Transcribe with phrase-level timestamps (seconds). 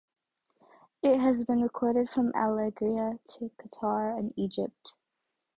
[1.03, 4.95] It has been recorded from Algeria to Qatar and Egypt.